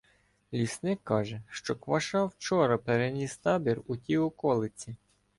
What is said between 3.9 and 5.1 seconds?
ті околиці.